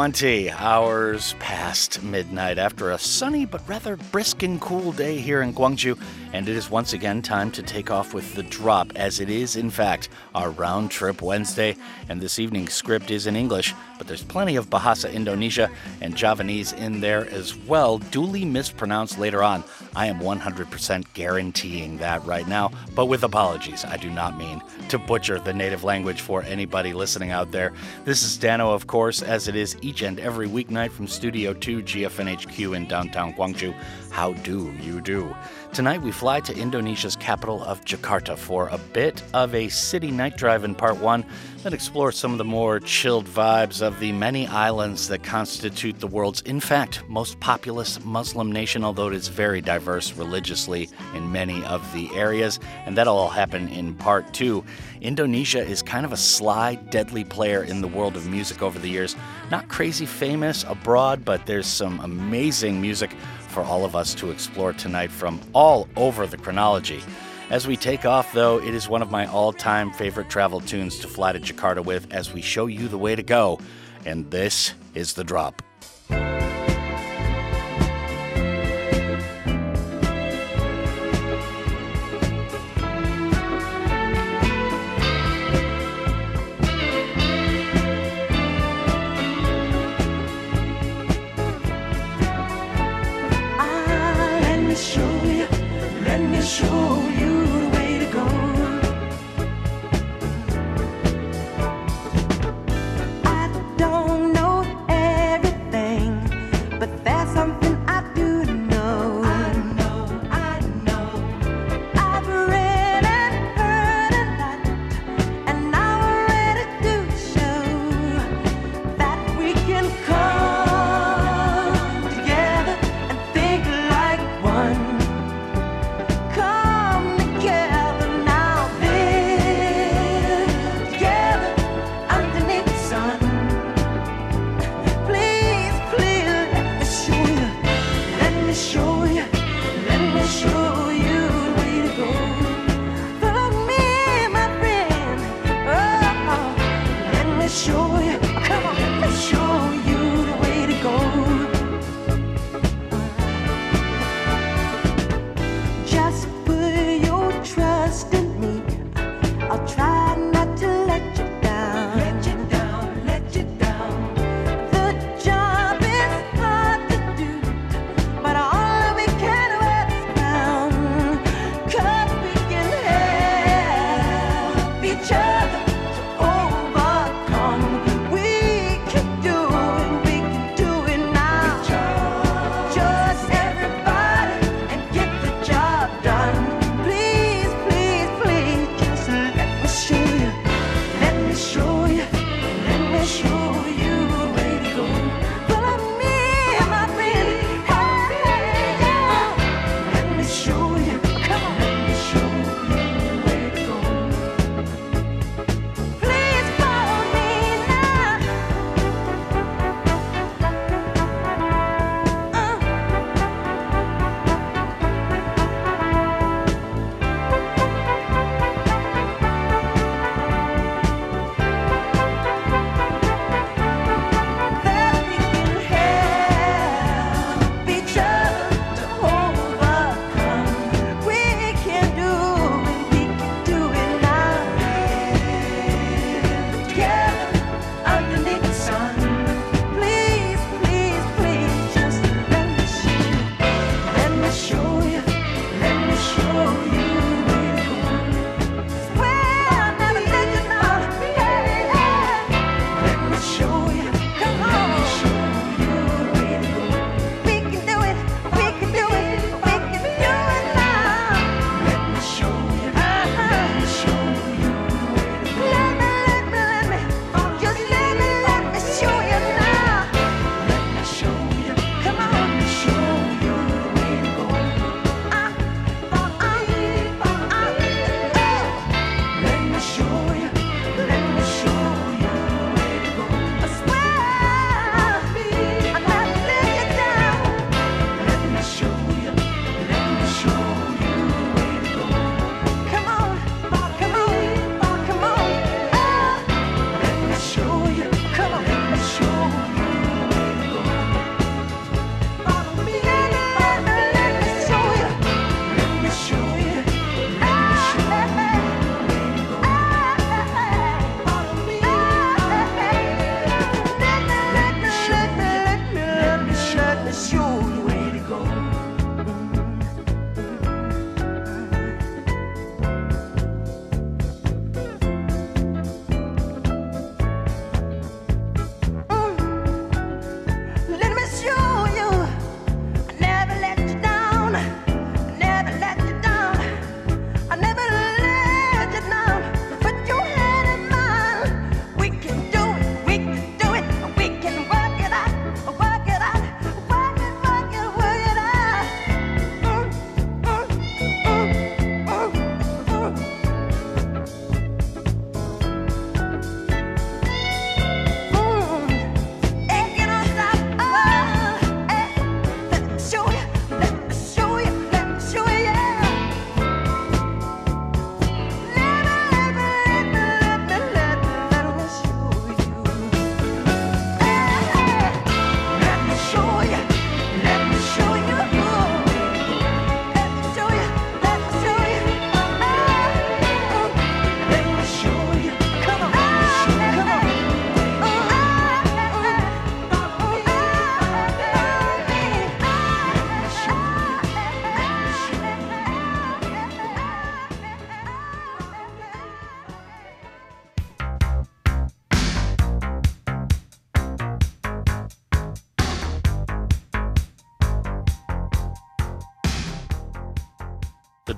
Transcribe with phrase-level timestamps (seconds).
[0.00, 5.52] 20 hours past midnight after a sunny but rather brisk and cool day here in
[5.52, 6.00] Gwangju,
[6.32, 9.56] and it is once again time to take off with the drop, as it is,
[9.56, 11.76] in fact, our round trip Wednesday.
[12.08, 15.68] And this evening's script is in English, but there's plenty of Bahasa Indonesia
[16.00, 19.62] and Javanese in there as well, duly mispronounced later on.
[19.94, 23.84] I am 100% guaranteeing that right now, but with apologies.
[23.84, 27.74] I do not mean to butcher the native language for anybody listening out there.
[28.06, 31.82] This is Dano, of course, as it is each and every weeknight from Studio 2
[31.82, 33.74] GFNHQ in downtown Gwangju.
[34.10, 35.36] How do you do?
[35.72, 40.36] Tonight we fly to Indonesia's capital of Jakarta for a bit of a city night
[40.36, 41.24] drive in part one
[41.62, 46.08] that explores some of the more chilled vibes of the many islands that constitute the
[46.08, 51.62] world's, in fact, most populous Muslim nation, although it is very diverse religiously in many
[51.64, 52.58] of the areas.
[52.84, 54.64] And that'll all happen in part two.
[55.00, 58.88] Indonesia is kind of a sly, deadly player in the world of music over the
[58.88, 59.14] years.
[59.52, 63.14] Not crazy famous abroad, but there's some amazing music
[63.50, 67.02] for all of us to explore tonight from all over the chronology.
[67.50, 70.98] As we take off, though, it is one of my all time favorite travel tunes
[71.00, 73.58] to fly to Jakarta with as we show you the way to go.
[74.06, 75.62] And this is The Drop.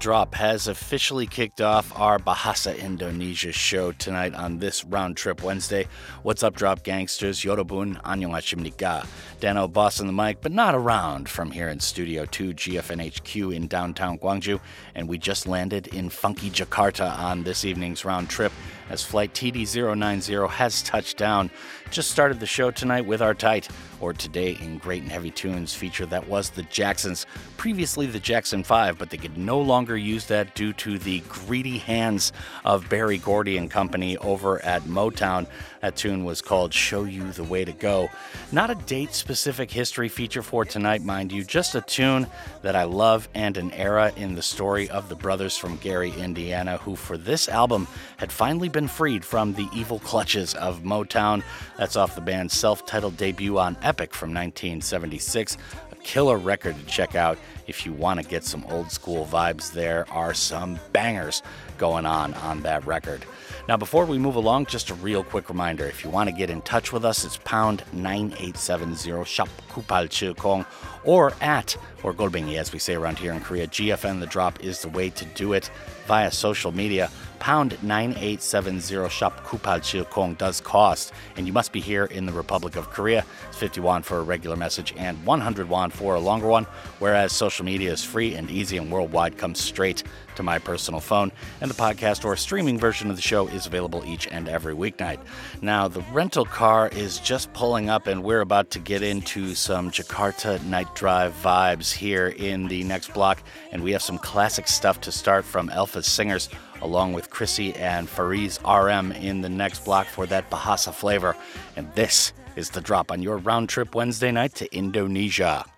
[0.03, 5.87] Drop has officially kicked off our Bahasa Indonesia show tonight on this round trip Wednesday.
[6.25, 7.43] What's up, Drop Gangsters?
[7.43, 9.07] Yorobun, Annyeonghaseyo
[9.39, 13.69] Dano boss on the mic, but not around from here in Studio 2 GFNHQ in
[13.69, 14.59] downtown Gwangju.
[14.97, 18.51] And we just landed in funky Jakarta on this evening's round trip
[18.91, 21.49] as Flight TD090 has touched down.
[21.91, 23.69] Just started the show tonight with our tight,
[24.01, 27.25] or today in Great and Heavy Tunes feature that was the Jacksons,
[27.63, 31.79] previously the Jackson 5, but they could no longer use that due to the greedy
[31.79, 32.33] hands
[32.65, 35.47] of Berry Gordy and company over at Motown.
[35.81, 38.09] That tune was called Show You the Way to Go.
[38.51, 42.27] Not a date specific history feature for tonight, mind you, just a tune
[42.63, 46.79] that I love and an era in the story of the brothers from Gary, Indiana,
[46.79, 47.87] who for this album
[48.17, 51.45] had finally been freed from the evil clutches of Motown.
[51.79, 55.57] That's off the band's self titled debut on Epic from 1976.
[55.93, 59.73] A killer record to check out if you want to get some old school vibes.
[59.73, 61.43] There are some bangers
[61.79, 63.25] going on on that record.
[63.69, 66.51] Now, before we move along, just a real quick reminder if you want to get
[66.51, 70.67] in touch with us, it's pound 9870 shop kupal kong
[71.05, 73.67] or at, or golbingi as we say around here in Korea.
[73.67, 75.71] GFN The Drop is the way to do it
[76.07, 77.11] via social media
[77.43, 82.77] pound 9870 shop kupal kong does cost, and you must be here in the Republic
[82.77, 83.25] of Korea.
[83.49, 86.69] It's 50 won for a regular message and 100 won for a longer one,
[87.01, 90.05] whereas social media is free and easy and worldwide comes straight
[90.37, 91.33] to my personal phone.
[91.61, 95.19] And the podcast or streaming version of the show is available each and every weeknight.
[95.61, 99.91] Now, the rental car is just pulling up, and we're about to get into some
[99.91, 103.43] Jakarta night drive vibes here in the next block.
[103.73, 106.49] And we have some classic stuff to start from Elfa Singers
[106.83, 111.35] along with Chrisye and Fariz RM in the next block for that Bahasa flavor.
[111.77, 115.72] And this is the drop on your round trip Wednesday night to Indonesia.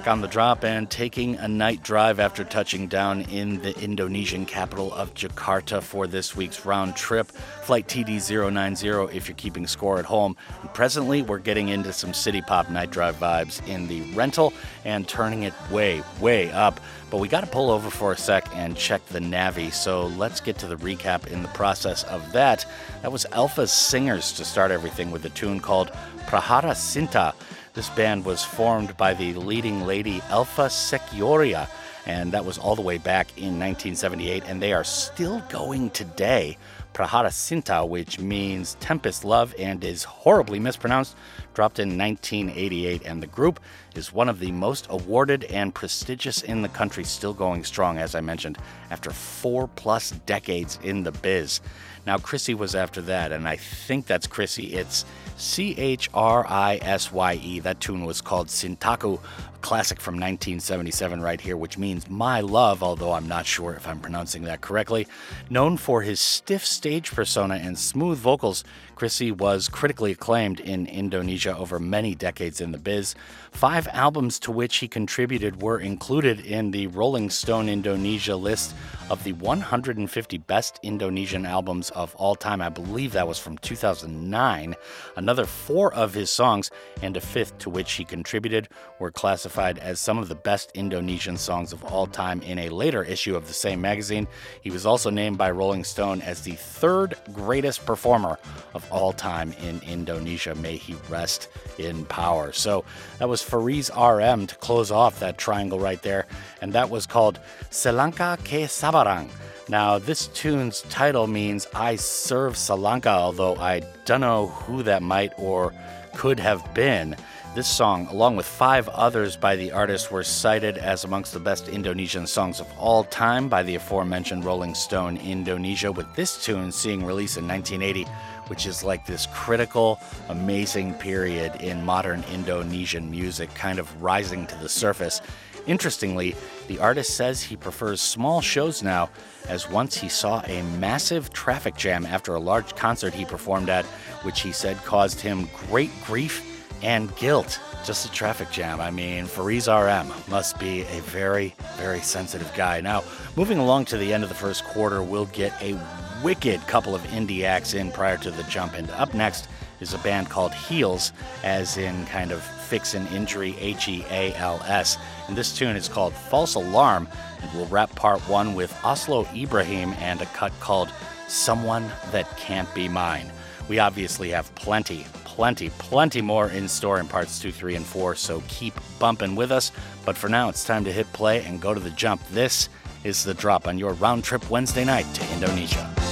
[0.00, 4.46] Back on the drop and taking a night drive after touching down in the Indonesian
[4.46, 7.26] capital of Jakarta for this week's round trip.
[7.64, 10.38] Flight TD090 if you're keeping score at home.
[10.62, 14.54] And presently, we're getting into some city pop night drive vibes in the rental
[14.86, 16.80] and turning it way, way up.
[17.10, 19.70] But we got to pull over for a sec and check the Navi.
[19.70, 22.64] So let's get to the recap in the process of that.
[23.02, 25.90] That was Elfa's Singers to start everything with a tune called
[26.26, 27.34] Prahara Cinta.
[27.80, 31.66] This band was formed by the leading lady Elfa Secioria,
[32.04, 36.58] and that was all the way back in 1978, and they are still going today.
[36.92, 41.16] Prahara Cinta, which means Tempest Love and is horribly mispronounced,
[41.54, 43.58] dropped in 1988, and the group
[43.94, 48.14] is one of the most awarded and prestigious in the country, still going strong, as
[48.14, 48.58] I mentioned,
[48.90, 51.62] after four plus decades in the biz.
[52.06, 54.72] Now, Chrisye was after that, and I think that's Chrisye.
[54.72, 55.04] It's
[55.36, 57.60] C H R I S Y E.
[57.60, 59.20] That tune was called Cintaku,
[59.60, 64.00] classic from 1977, right here, which means My Love, although I'm not sure if I'm
[64.00, 65.06] pronouncing that correctly.
[65.50, 68.64] Known for his stiff stage persona and smooth vocals,
[68.96, 73.14] Chrisye was critically acclaimed in Indonesia over many decades in the biz.
[73.50, 78.74] Five albums to which he contributed were included in the Rolling Stone Indonesia list
[79.08, 82.60] of the 150 best Indonesian albums of all time.
[82.60, 84.76] I believe that was from 2009.
[85.16, 86.70] Another four of his songs,
[87.02, 88.68] and a fifth to which he contributed,
[88.98, 93.02] were classified as some of the best Indonesian songs of all time in a later
[93.02, 94.26] issue of the same magazine.
[94.60, 98.38] He was also named by Rolling Stone as the third greatest performer
[98.74, 100.54] of all time in Indonesia.
[100.54, 102.52] May he rest in power.
[102.52, 102.84] So
[103.18, 106.26] that was Fariz RM to close off that triangle right there,
[106.60, 109.30] and that was called Selangkah ke Seberang.
[109.68, 115.32] Now, this tune's title means I serve Salanka, although I don't know who that might
[115.38, 115.72] or
[116.14, 117.16] could have been.
[117.52, 121.68] This song, along with five others by the artist, were cited as amongst the best
[121.68, 127.04] Indonesian songs of all time by the aforementioned Rolling Stone Indonesia, with this tune seeing
[127.04, 128.08] release in 1980,
[128.46, 134.56] which is like this critical, amazing period in modern Indonesian music, kind of rising to
[134.58, 135.20] the surface.
[135.66, 136.36] Interestingly,
[136.68, 139.10] the artist says he prefers small shows now,
[139.48, 143.84] as once he saw a massive traffic jam after a large concert he performed at,
[144.22, 146.46] which he said caused him great grief
[146.82, 147.60] and guilt.
[147.84, 148.80] Just a traffic jam.
[148.80, 152.80] I mean, Fariz RM must be a very, very sensitive guy.
[152.80, 153.02] Now,
[153.36, 155.78] moving along to the end of the first quarter, we'll get a
[156.22, 158.74] wicked couple of indie acts in prior to the jump.
[158.74, 159.48] And up next
[159.80, 161.12] is a band called Heals,
[161.42, 164.96] as in kind of fix an injury, H E A L S.
[165.28, 167.08] And this tune is called False Alarm,
[167.40, 170.92] and we'll wrap part one with Oslo Ibrahim and a cut called
[171.28, 173.30] Someone That Can't Be Mine.
[173.68, 178.16] We obviously have plenty, plenty, plenty more in store in parts two, three, and four,
[178.16, 179.70] so keep bumping with us.
[180.04, 182.20] But for now, it's time to hit play and go to the jump.
[182.30, 182.68] This
[183.04, 186.09] is the drop on your round trip Wednesday night to Indonesia.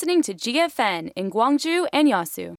[0.00, 2.54] Listening to GFN in Gwangju and Yeosu.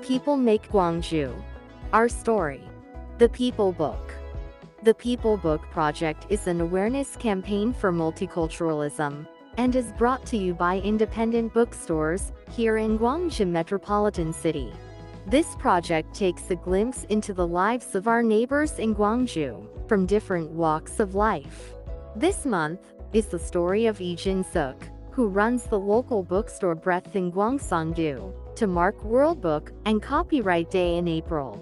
[0.00, 1.34] People Make Gwangju.
[1.92, 2.62] Our Story.
[3.18, 4.14] The People Book.
[4.84, 10.54] The People Book Project is an awareness campaign for multiculturalism and is brought to you
[10.54, 14.72] by independent bookstores here in Gwangju Metropolitan City.
[15.26, 20.50] This project takes a glimpse into the lives of our neighbors in Gwangju from different
[20.52, 21.74] walks of life.
[22.16, 24.74] This month is the story of Lee Jin-suk,
[25.12, 30.96] who runs the local bookstore Breath in Gwangsan-gu, to mark World Book and Copyright Day
[30.96, 31.60] in April.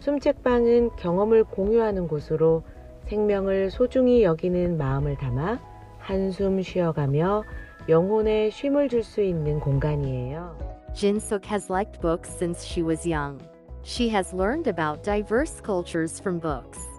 [0.00, 2.64] 숨책방은 경험을 공유하는 곳으로
[3.08, 5.60] 생명을 소중히 여기는 마음을 담아
[5.98, 7.44] 한숨 쉬어가며
[7.88, 10.56] 영혼에 쉼을 줄 수 있는 공간이에요.
[10.94, 13.38] Jin-suk has liked books since she was young.
[13.84, 16.95] She has learned about diverse cultures from books.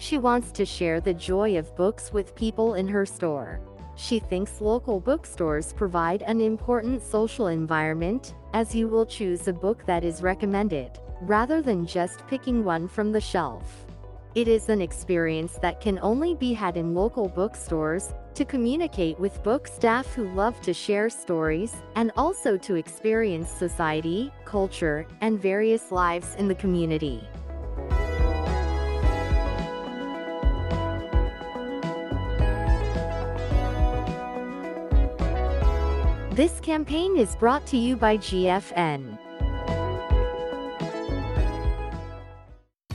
[0.00, 3.60] She wants to share the joy of books with people in her store.
[3.96, 9.84] She thinks local bookstores provide an important social environment, as you will choose a book
[9.84, 10.98] that is recommended.
[11.22, 13.84] rather than just picking one from the shelf.
[14.34, 19.42] It is an experience that can only be had in local bookstores, to communicate with
[19.42, 25.92] book staff who love to share stories, and also to experience society, culture, and various
[25.92, 27.28] lives in the community.
[36.34, 39.18] This campaign is brought to you by GFN.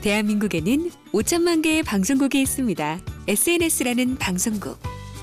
[0.01, 2.99] 대한민국에는 5천만 개의 방송국이 있습니다.
[3.27, 4.77] SNS라는 방송국.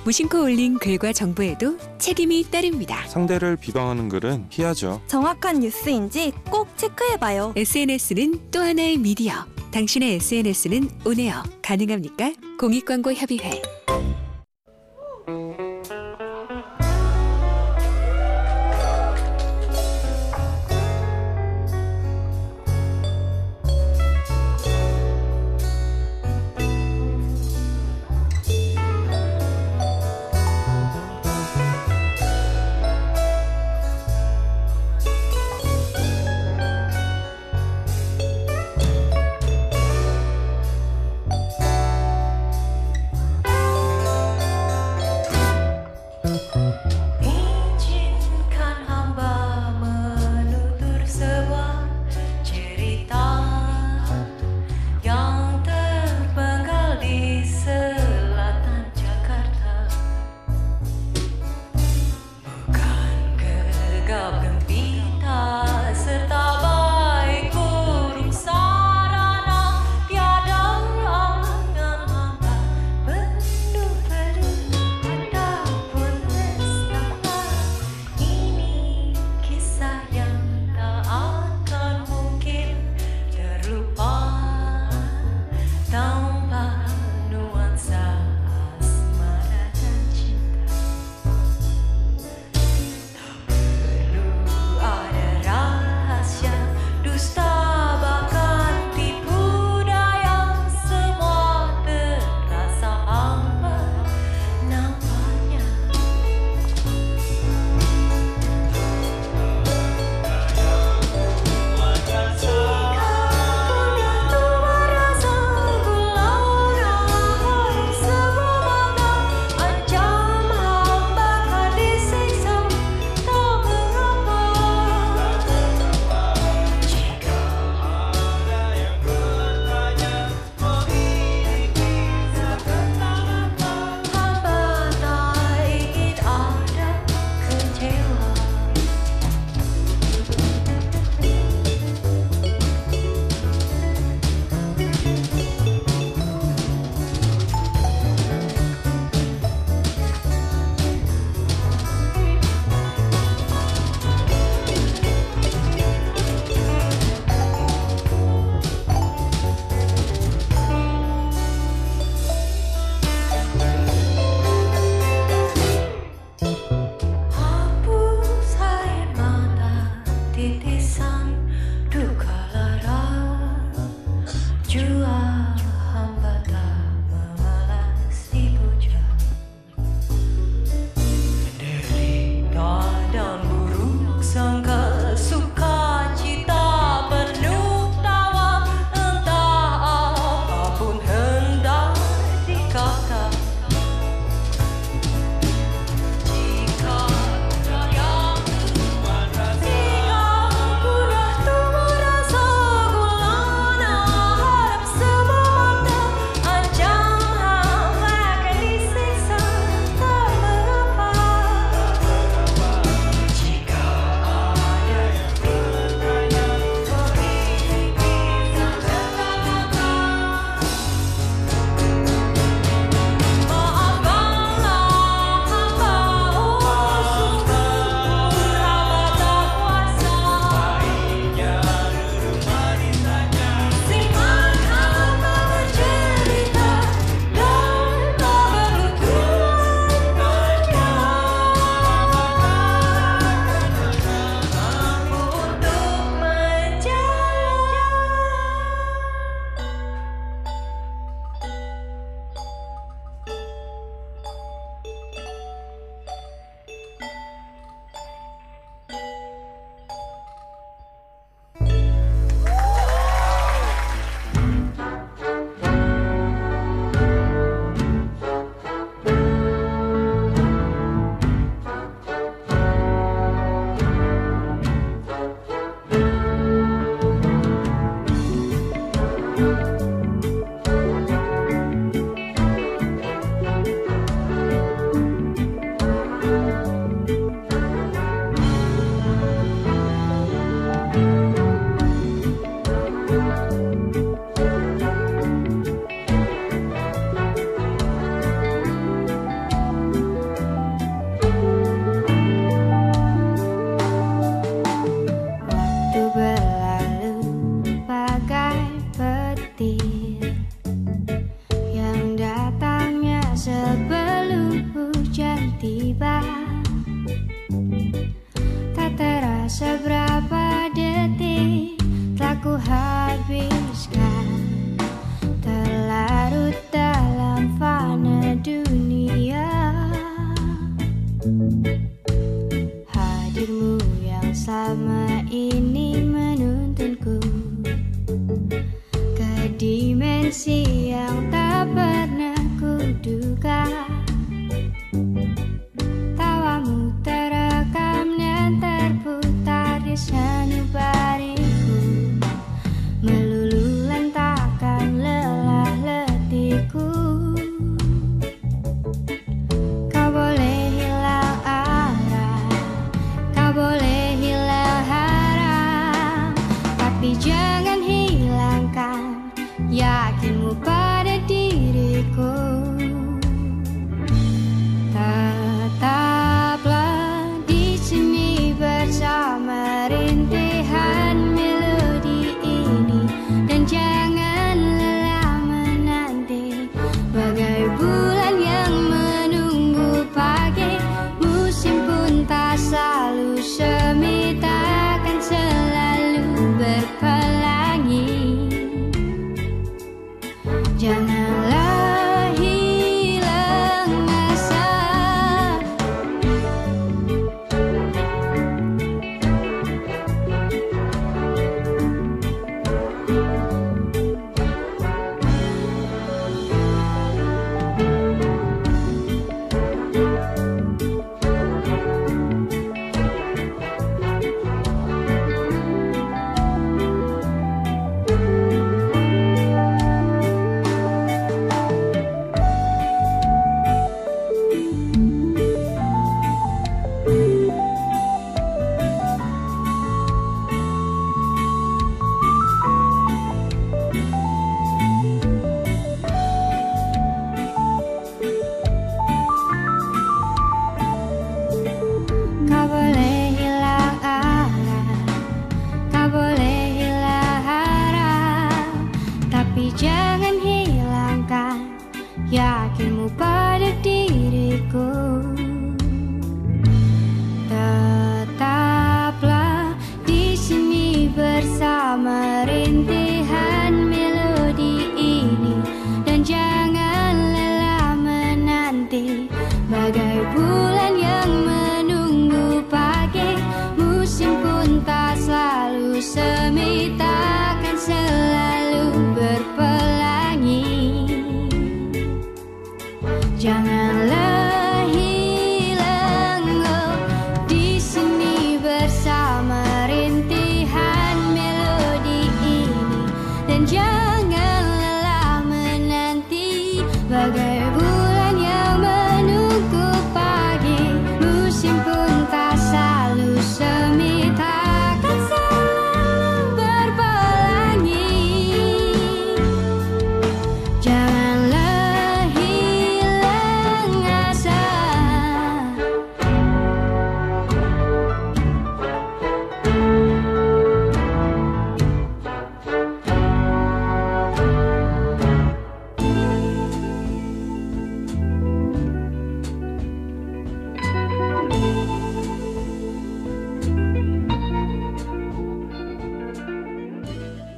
[0.04, 3.06] 무심코 올린 글과 정보에도 책임이 따릅니다.
[3.06, 5.00] 상대를 비방하는 글은 피하죠.
[5.06, 7.54] 정확한 뉴스인지 꼭 체크해봐요.
[7.56, 9.46] SNS는 또 하나의 미디어.
[9.70, 11.42] 당신의 SNS는 오네요.
[11.62, 12.34] 가능합니까?
[12.58, 13.62] 공익광고협의회.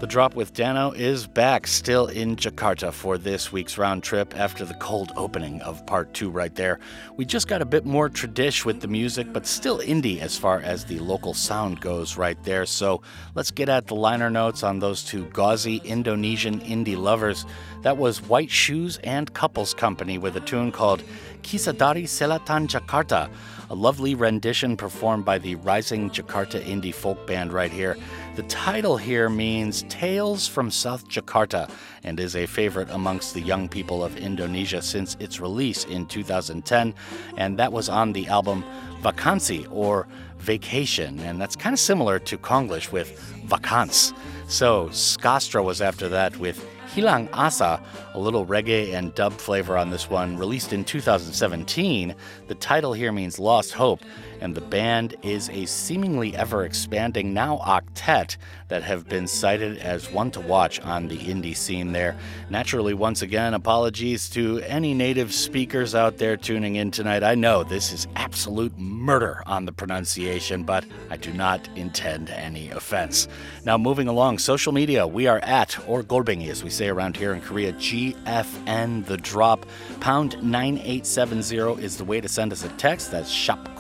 [0.04, 4.66] The Drop with Dano is back, still in Jakarta for this week's round trip after
[4.66, 6.78] the cold opening of part two right there.
[7.16, 10.60] We just got a bit more tradish with the music, but still indie as far
[10.60, 12.66] as the local sound goes right there.
[12.66, 13.00] So
[13.34, 17.46] let's get at the liner notes on those two gauzy Indonesian indie lovers.
[17.80, 21.02] That was White Shoes and Couples Company with a tune called
[21.42, 23.30] Kisah dari Selatan Jakarta,
[23.70, 27.96] a lovely rendition performed by the rising Jakarta indie folk band right here.
[28.34, 31.70] The title here means Tales from South Jakarta
[32.02, 36.94] and is a favorite amongst the young people of Indonesia since its release in 2010.
[37.36, 38.64] And that was on the album
[39.02, 40.08] Vakansi or
[40.38, 41.20] Vacation.
[41.20, 44.12] And that's kind of similar to Konglish with Vakans.
[44.48, 47.80] So Skastra was after that with Hilang Asa,
[48.14, 52.14] a little reggae and dub flavor on this one, released in 2017.
[52.46, 54.00] The title here means Lost Hope,
[54.44, 58.36] and the band is a seemingly ever expanding now octet
[58.68, 62.14] that have been cited as one to watch on the indie scene there.
[62.50, 67.22] Naturally, once again, apologies to any native speakers out there tuning in tonight.
[67.22, 72.68] I know this is absolute murder on the pronunciation, but I do not intend any
[72.68, 73.28] offense.
[73.64, 77.32] Now, moving along, social media, we are at or Gorbingi, as we say around here
[77.32, 79.64] in Korea, GFN the drop.
[80.00, 83.10] Pound 9870 is the way to send us a text.
[83.10, 83.74] That's shop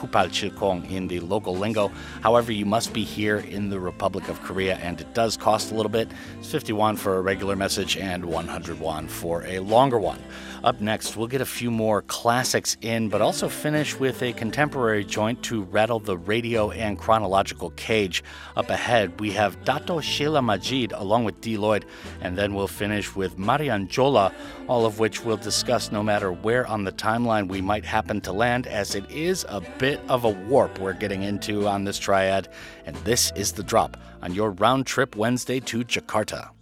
[0.54, 1.90] kupalchilkong in the local lingo.
[2.22, 5.74] However, you must be here in the Republic of Korea, and it does cost a
[5.74, 6.08] little bit.
[6.38, 10.22] It's 50 won for a regular message and 100 won for a longer one.
[10.64, 15.04] Up next, we'll get a few more classics in, but also finish with a contemporary
[15.04, 18.24] joint to rattle the radio and chronological cage.
[18.56, 21.84] Up ahead, we have Dato Sheila Majid along with D'Lloyd,
[22.22, 24.32] and then we'll finish with Marion Jola,
[24.66, 28.32] all of which we'll discuss no matter where on the timeline we might happen to
[28.32, 32.48] land, as it is a bit of a warp we're getting into on this triad.
[32.86, 36.53] And this is the drop on your round trip Wednesday to Jakarta.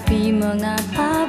[0.00, 1.19] Tapi mengapa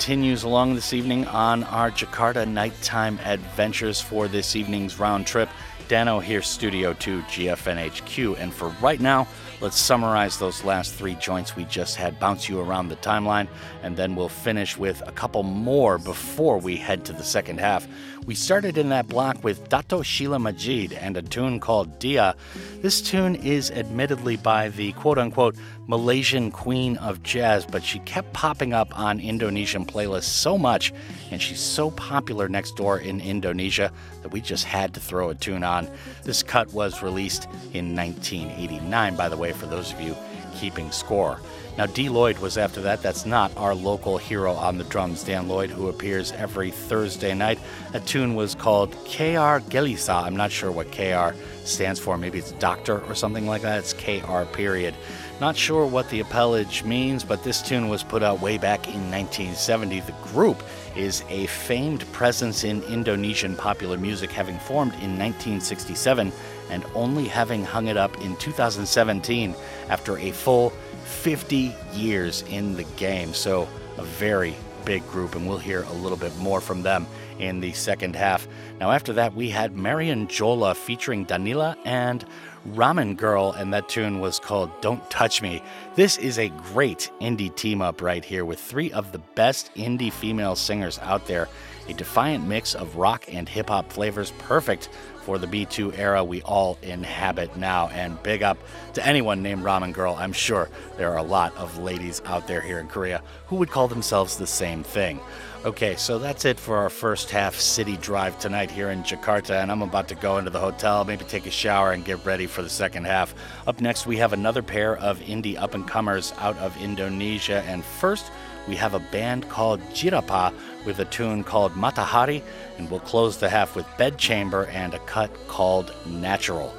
[0.00, 5.50] continues along this evening on our Jakarta nighttime adventures for this evening's round trip.
[5.88, 8.38] Dano here, Studio 2, GFNHQ.
[8.38, 9.28] And for right now,
[9.60, 13.46] let's summarize those last three joints we just had, bounce you around the timeline,
[13.82, 17.86] and then we'll finish with a couple more before we head to the second half.
[18.24, 22.36] We started in that block with Dato Sheila Majid and a tune called Dia.
[22.80, 25.56] This tune is admittedly by the quote unquote
[25.90, 30.92] Malaysian queen of jazz, but she kept popping up on Indonesian playlists so much,
[31.32, 33.90] and she's so popular next door in Indonesia
[34.22, 35.88] that we just had to throw a tune on.
[36.22, 40.14] This cut was released in 1989, by the way, for those of you
[40.54, 41.40] keeping score.
[41.76, 43.02] Now, D'Lloyd was after that.
[43.02, 47.58] That's not our local hero on the drums, Dan Lloyd, who appears every Thursday night.
[47.94, 50.22] A tune was called KR Gelisa.
[50.22, 51.34] I'm not sure what KR
[51.64, 52.16] stands for.
[52.18, 53.78] Maybe it's doctor or something like that.
[53.78, 54.94] It's KR period.
[55.40, 59.10] Not sure what the appellage means, but this tune was put out way back in
[59.10, 60.00] 1970.
[60.00, 60.62] The group
[60.94, 66.30] is a famed presence in Indonesian popular music, having formed in 1967
[66.68, 69.54] and only having hung it up in 2017
[69.88, 70.70] after a full
[71.04, 73.32] 50 years in the game.
[73.32, 73.66] So,
[73.96, 77.06] a very big group, and we'll hear a little bit more from them
[77.38, 78.46] in the second half.
[78.78, 82.24] Now, after that, we had Marion Jola featuring Danilla and
[82.68, 85.62] Ramengvrl, and that tune was called Don't Touch Me.
[85.94, 90.12] This is a great indie team up right here with three of the best indie
[90.12, 91.48] female singers out there.
[91.88, 94.90] A defiant mix of rock and hip hop flavors, perfect
[95.22, 97.88] for the B2 era we all inhabit now.
[97.88, 98.58] And big up
[98.94, 100.18] to anyone named Ramengvrl.
[100.18, 103.70] I'm sure there are a lot of ladies out there here in Korea who would
[103.70, 105.20] call themselves the same thing.
[105.62, 109.70] Okay, so that's it for our first half city drive tonight here in Jakarta, and
[109.70, 112.62] I'm about to go into the hotel, maybe take a shower, and get ready for
[112.62, 113.34] the second half.
[113.66, 117.84] Up next, we have another pair of indie up and comers out of Indonesia, and
[117.84, 118.32] first,
[118.68, 120.54] we have a band called Jirapah
[120.86, 122.40] with a tune called Matahari,
[122.78, 126.74] and we'll close the half with Bedchamber and a cut called Natural.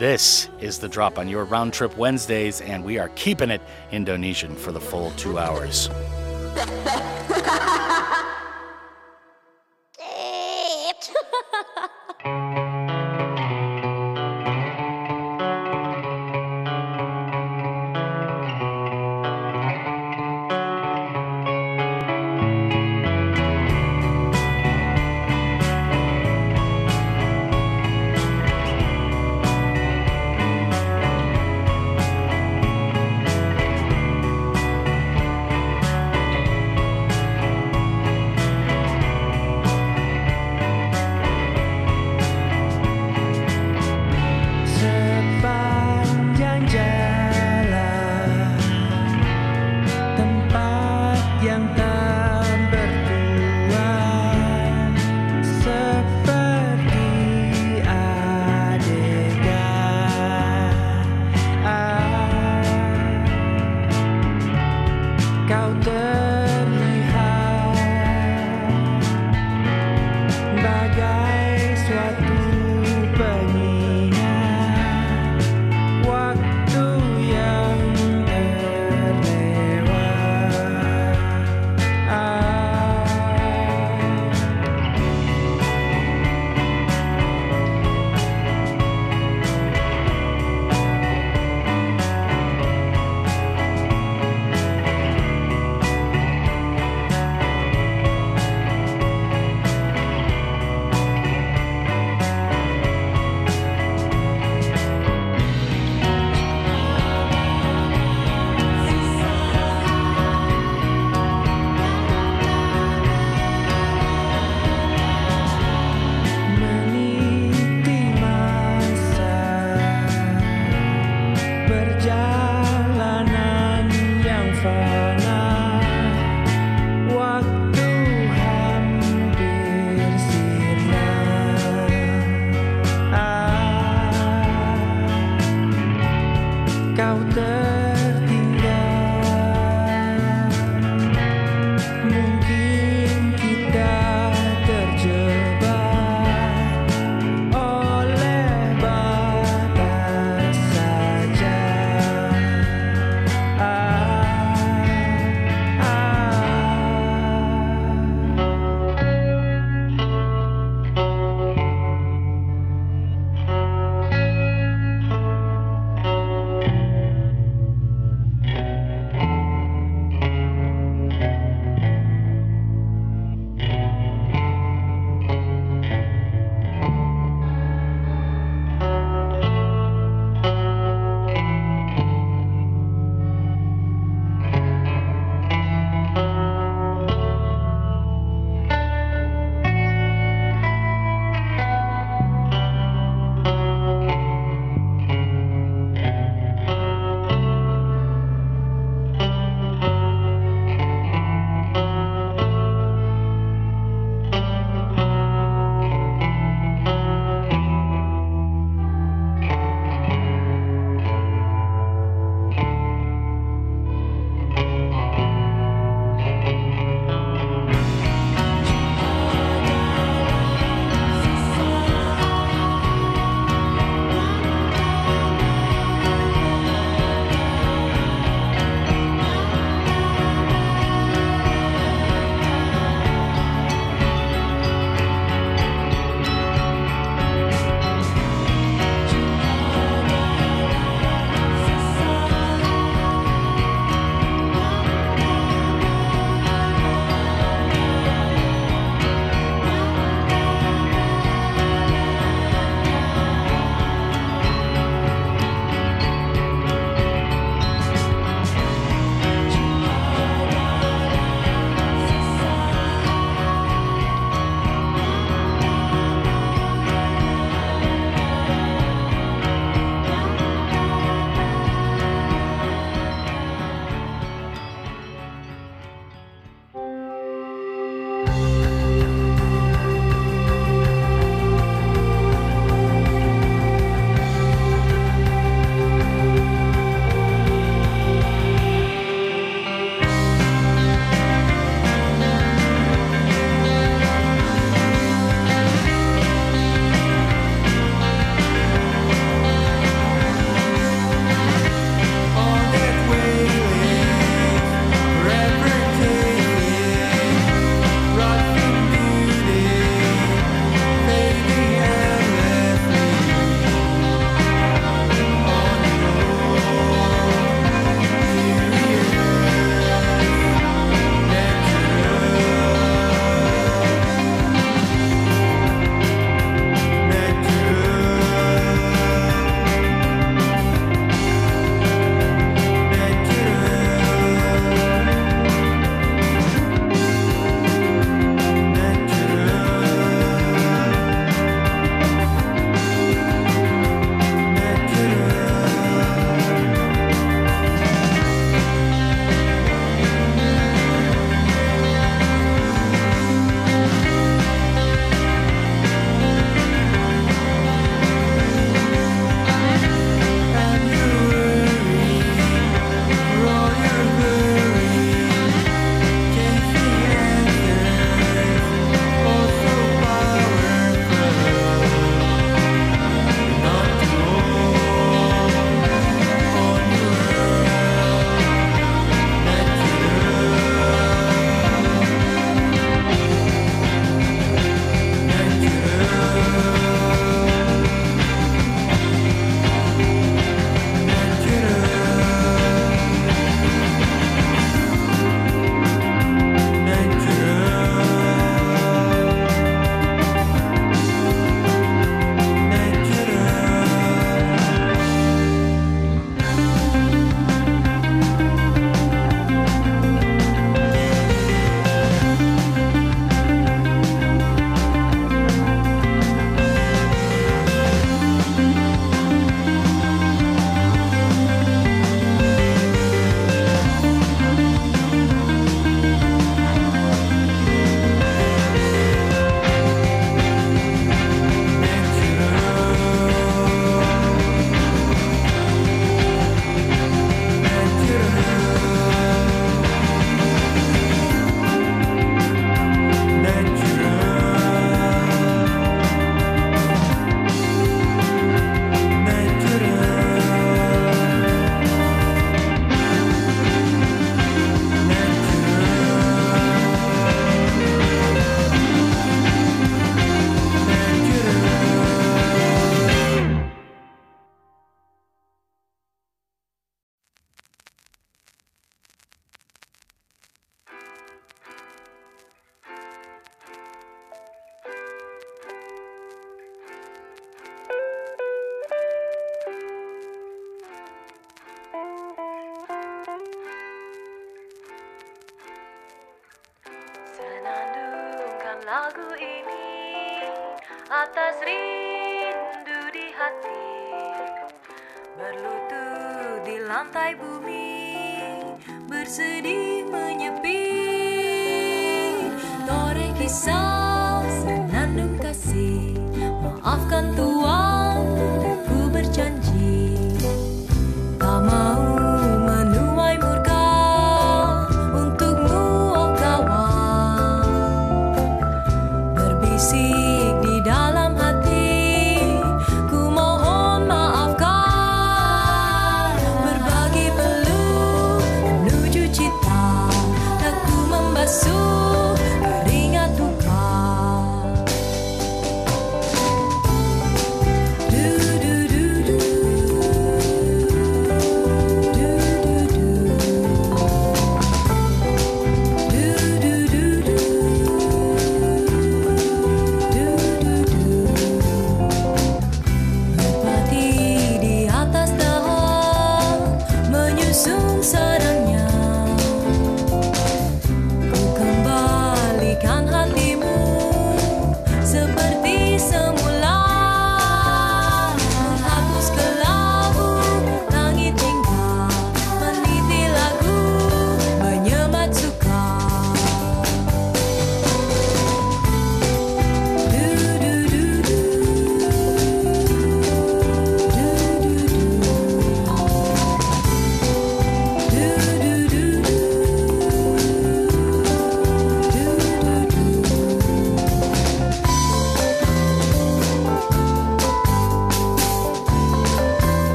[0.00, 3.62] This is the drop on your round trip Wednesdays, and we are keeping it
[3.92, 5.88] Indonesian for the full two hours.
[12.22, 12.58] Thank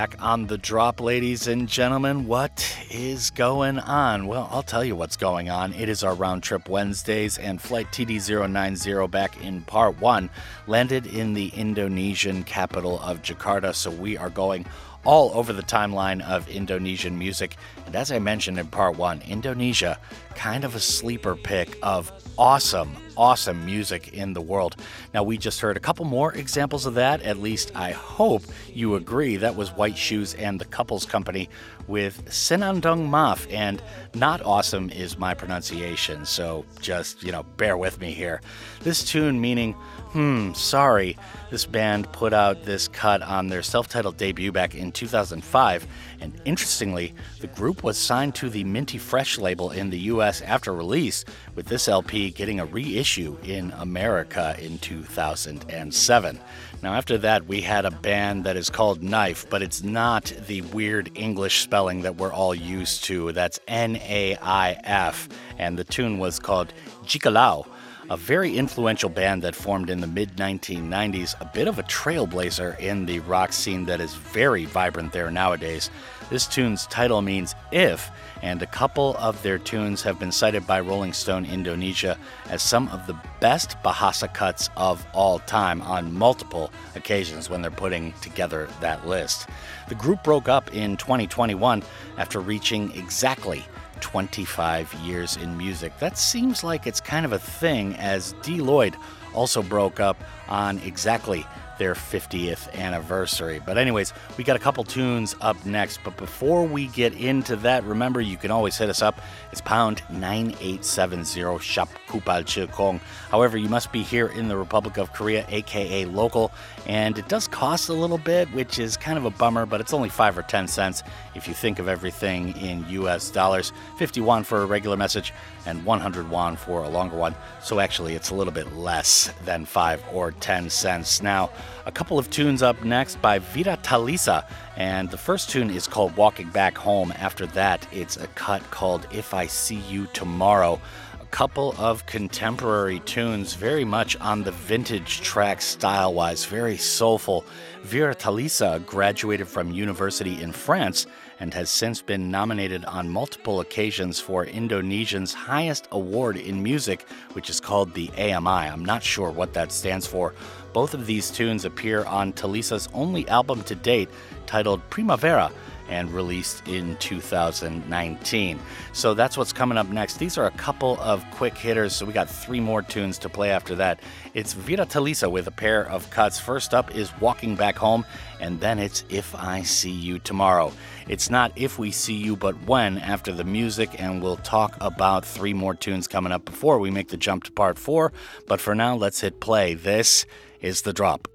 [0.00, 2.26] Back on the drop, ladies and gentlemen.
[2.26, 4.26] What is going on?
[4.28, 5.74] Well, I'll tell you what's going on.
[5.74, 10.30] It is our round trip Wednesdays, and Flight TD090 back in part one
[10.66, 13.74] landed in the Indonesian capital of Jakarta.
[13.74, 14.64] So we are going
[15.04, 17.56] all over the timeline of Indonesian music.
[17.86, 19.98] And as I mentioned in part one, Indonesia,
[20.34, 24.76] kind of a sleeper pick of awesome, awesome music in the world.
[25.12, 27.22] Now, we just heard a couple more examples of that.
[27.22, 29.36] At least I hope you agree.
[29.36, 31.48] That was White Shoes and the Couples Company
[31.86, 33.52] with Senandung Maaf.
[33.52, 33.82] And
[34.14, 38.40] not awesome is my pronunciation, so just, you know, bear with me here.
[38.80, 39.74] This tune meaning,
[40.12, 41.16] hmm, sorry.
[41.50, 45.86] This band put out this cut on their self titled debut back in 2005.
[46.20, 50.72] And interestingly, the group was signed to the Minty Fresh label in the US after
[50.72, 51.24] release,
[51.54, 56.40] with this LP getting a reissue in America in 2007.
[56.82, 60.62] Now, after that, we had a band that is called Knife, but it's not the
[60.62, 63.32] weird English spelling that we're all used to.
[63.32, 65.28] That's N A I F,
[65.58, 66.72] and the tune was called
[67.04, 67.66] Jikalau
[68.10, 72.76] a very influential band that formed in the mid 1990s, a bit of a trailblazer
[72.80, 75.90] in the rock scene that is very vibrant there nowadays.
[76.28, 78.10] This tune's title means if,
[78.42, 82.18] and a couple of their tunes have been cited by Rolling Stone Indonesia
[82.48, 87.70] as some of the best Bahasa cuts of all time on multiple occasions when they're
[87.70, 89.48] putting together that list.
[89.88, 91.82] The group broke up in 2021
[92.16, 93.64] after reaching exactly
[94.00, 95.98] 25 years in music.
[95.98, 98.96] That seems like it's kind of a thing, as D'Lloyd
[99.34, 101.46] also broke up on exactly
[101.80, 103.58] their 50th anniversary.
[103.64, 106.00] But, anyways, we got a couple tunes up next.
[106.04, 109.18] But before we get into that, remember you can always hit us up.
[109.50, 113.00] It's pound 9870 Shop Kupal Chilkong.
[113.30, 116.52] However, you must be here in the Republic of Korea, aka local,
[116.86, 119.94] and it does cost a little bit, which is kind of a bummer, but it's
[119.94, 121.02] only 5 or 10 cents
[121.34, 123.72] if you think of everything in US dollars.
[123.96, 125.32] 51 for a regular message
[125.70, 127.34] and 100 won for a longer one.
[127.62, 131.22] So actually, it's a little bit less than 5 or 10 cents.
[131.22, 131.50] Now,
[131.86, 134.44] a couple of tunes up next by Vira Talisa,
[134.76, 137.12] and the first tune is called Walking Back Home.
[137.16, 140.80] After that, it's a cut called If I See You Tomorrow.
[141.20, 147.44] A couple of contemporary tunes, very much on the vintage track style wise, very soulful.
[147.82, 151.06] Vira Talisa graduated from university in France
[151.40, 157.50] and has since been nominated on multiple occasions for Indonesia's highest award in music, which
[157.50, 158.68] is called the AMI.
[158.68, 160.34] I'm not sure what that stands for.
[160.72, 164.10] Both of these tunes appear on Talisa's only album to date,
[164.46, 165.50] titled Primavera
[165.90, 168.60] and released in 2019.
[168.92, 170.18] So that's what's coming up next.
[170.18, 173.50] These are a couple of quick hitters, so we got three more tunes to play
[173.50, 174.00] after that.
[174.32, 176.38] It's Vira Talisa with a pair of cuts.
[176.38, 178.06] First up is Walking Back Home,
[178.40, 180.72] and then it's If I See You Tomorrow.
[181.08, 185.24] It's not if we see you, but when after the music, and we'll talk about
[185.24, 188.12] three more tunes coming up before we make the jump to part four.
[188.46, 189.74] But for now, let's hit play.
[189.74, 190.24] This
[190.60, 191.26] is The Drop.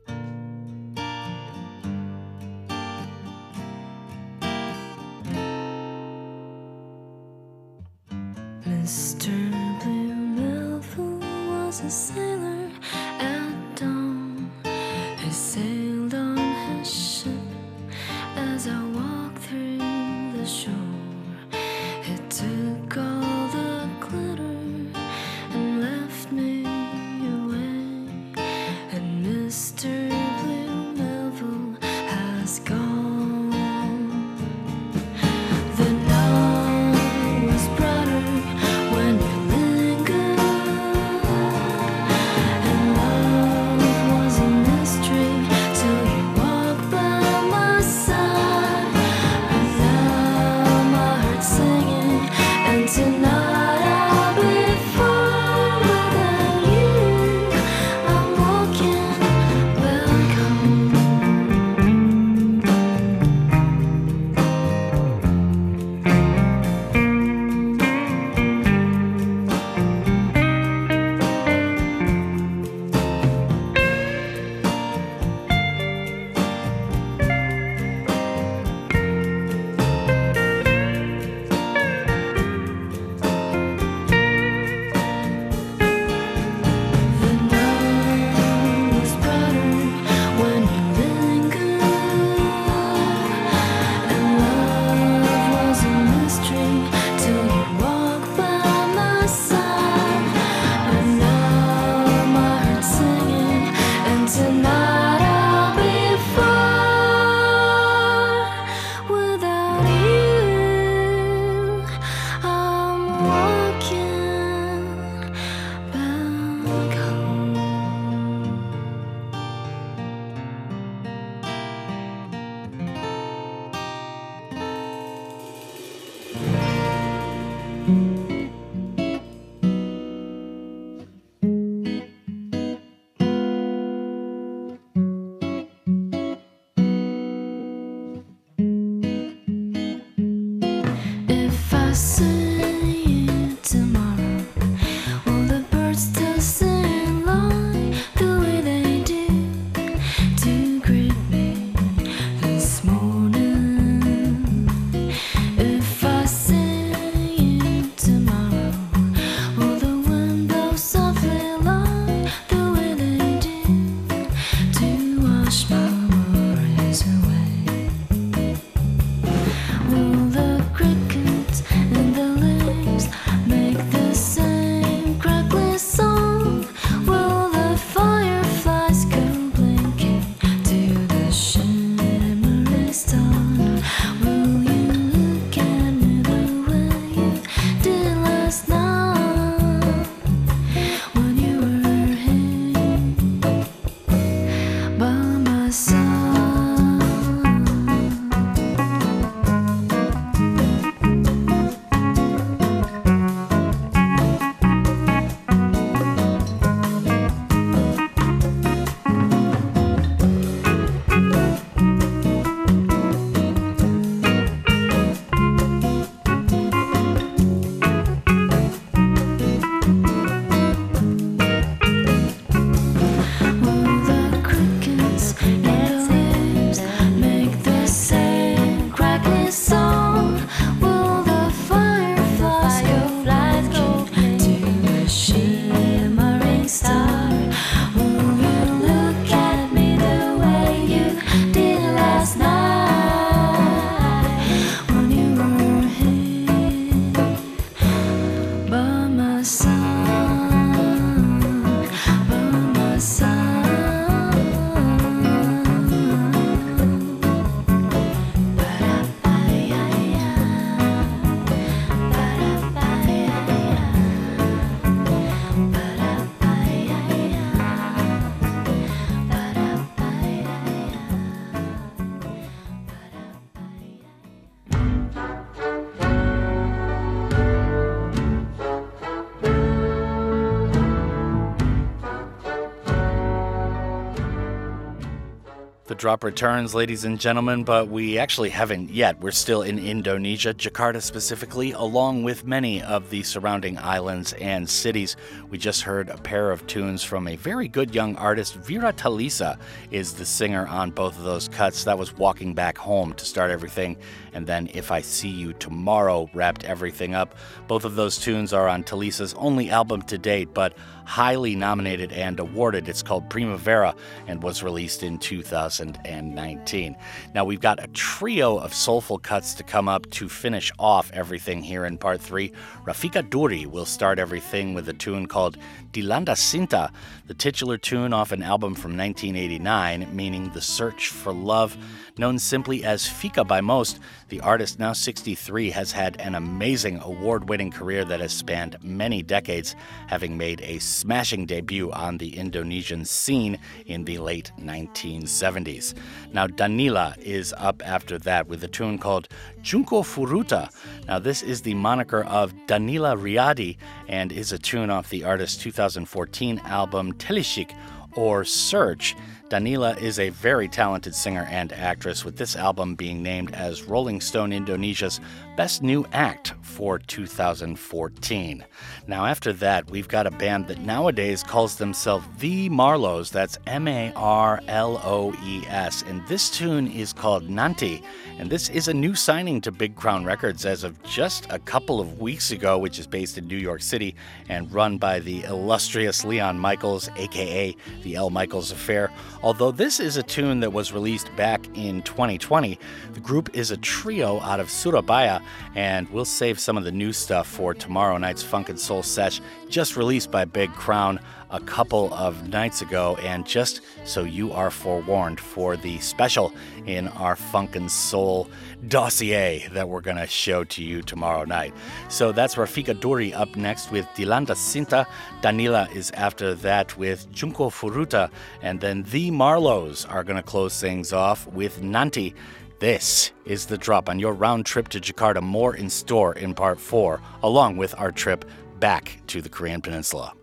[285.96, 289.22] The drop returns, ladies and gentlemen, but we actually haven't yet.
[289.22, 295.16] We're still in Indonesia, Jakarta specifically, along with many of the surrounding islands and cities.
[295.50, 298.56] We just heard a pair of tunes from a very good young artist.
[298.56, 299.58] Vira Talisa
[299.90, 301.86] is the singer on both of those cuts.
[301.86, 303.96] That was Walking Back Home to start everything,
[304.34, 307.36] and then If I See You Tomorrow wrapped everything up.
[307.70, 310.74] Both of those tunes are on Talisa's only album to date, but
[311.06, 312.90] highly nominated and awarded.
[312.90, 313.96] It's called Primavera
[314.28, 316.96] and was released in 2019.
[317.34, 321.62] Now we've got a trio of soulful cuts to come up to finish off everything
[321.62, 322.52] here in part three.
[322.86, 325.58] Rafika Duri will start everything with a tune called
[325.92, 326.92] Dilanda Cinta,
[327.28, 331.78] the titular tune off an album from 1989, meaning The Search for Love.
[332.18, 337.50] Known simply as Fika by most, the artist, now 63, has had an amazing award
[337.50, 339.76] winning career that has spanned many decades,
[340.08, 345.94] having made a smashing debut on the Indonesian scene in the late 1970s.
[346.32, 349.28] Now, Danilla is up after that with a tune called
[349.62, 350.70] Junko Furuta.
[351.10, 353.76] Now, this is the moniker of Danilla Riyadi
[354.08, 357.76] and is a tune off the artist's 2014 album Telisik
[358.16, 359.16] or Search.
[359.50, 364.20] Danilla is a very talented singer and actress, with this album being named as Rolling
[364.20, 365.22] Stone Indonesia's
[365.56, 368.66] Best New Act for 2014.
[369.08, 373.32] Now, after that, we've got a band that nowadays calls themselves The Marloes.
[373.32, 376.04] That's M A R L O E S.
[376.04, 378.04] And this tune is called Nanti.
[378.38, 382.02] And this is a new signing to Big Crown Records as of just a couple
[382.02, 384.14] of weeks ago, which is based in New York City
[384.50, 387.74] and run by the illustrious Leon Michels, aka
[388.04, 389.10] The El Michels Affair.
[389.42, 392.78] Although this is a tune that was released back in 2020,
[393.14, 395.42] the group is a trio out of Surabaya,
[395.76, 399.42] and we'll save some of the new stuff for tomorrow night's Funk and Soul Sesh,
[399.70, 401.20] just released by Big Crown
[401.52, 403.18] a couple of nights ago.
[403.22, 406.54] And just so you are forewarned for the special
[406.86, 408.50] in our Funk and Soul
[408.88, 411.74] dossier that we're going to show to you tomorrow night.
[412.10, 415.06] So that's Rafika Duri up next with Dilanda Cinta.
[415.42, 418.30] Danilla is after that with Junko Furuta.
[418.62, 422.34] And then the Marloes are going to close things off with Nanti.
[422.80, 425.42] This is the drop on your round trip to Jakarta.
[425.42, 428.44] More in store in part four, along with our trip
[428.80, 430.34] back to the Korean Peninsula.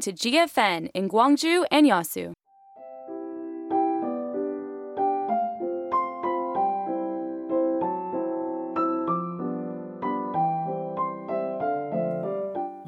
[0.00, 2.32] To GFN in Gwangju and Yeosu.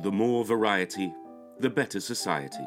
[0.02, 1.12] The more variety,
[1.60, 2.66] the better society.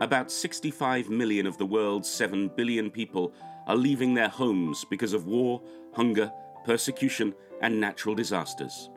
[0.00, 3.34] About 65 million of the world's 7 billion people
[3.66, 5.60] are leaving their homes because of war,
[5.92, 6.32] hunger,
[6.64, 8.90] persecution, and natural disasters.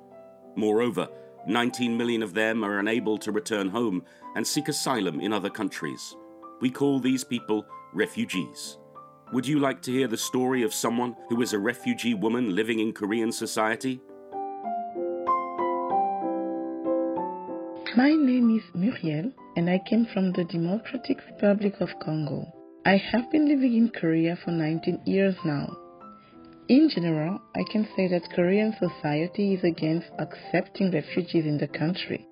[0.56, 1.08] Moreover,
[1.48, 4.04] 19 million of them are unable to return home
[4.36, 6.16] and seek asylum in other countries.
[6.62, 8.78] We call these people refugees.
[9.34, 12.80] Would you like to hear the story of someone who is a refugee woman living
[12.80, 14.00] in Korean society?
[17.96, 22.46] My name is Muriel and I came from the Democratic Republic of Congo.
[22.86, 25.78] I have been living in Korea for 19 years now.
[26.70, 32.26] In general, I can say that Korean society is against accepting refugees in the country.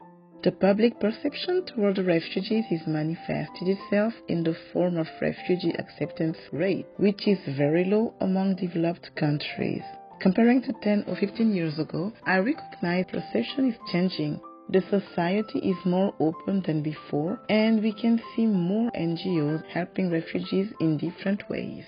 [0.43, 6.85] The public perception toward refugees is manifested itself in the form of refugee acceptance rate,
[6.95, 9.83] which is very low among developed countries.
[10.21, 14.39] Comparing to 10 or 15 years ago, I recognize perception is changing.
[14.69, 20.71] The society is more open than before, and we can see more NGOs helping refugees
[20.79, 21.83] in different ways.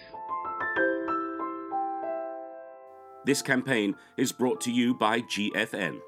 [3.26, 6.02] This campaign is brought to you by GFN.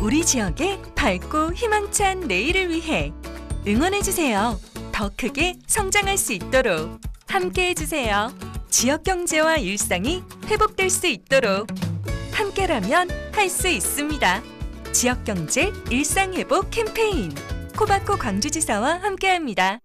[0.00, 3.12] 우리 지역의 밝고 희망찬 내일을 위해
[3.66, 4.58] 응원해주세요.
[4.92, 8.32] 더 크게 성장할 수 있도록 함께해주세요.
[8.70, 11.68] 지역 경제와 일상이 회복될 수 있도록
[12.32, 14.53] 함께라면 할 수 있습니다.
[14.94, 17.34] 지역 경제 일상 회복 캠페인
[17.76, 19.83] 코바코 광주지사와 함께합니다.